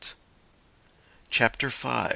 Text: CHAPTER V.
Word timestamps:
CHAPTER 1.29 1.69
V. 1.69 2.07